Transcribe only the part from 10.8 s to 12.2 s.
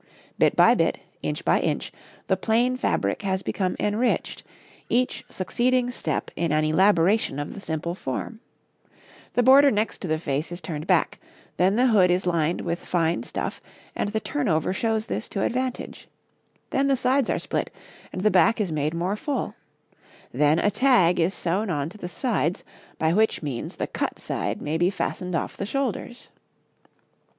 back, then the hood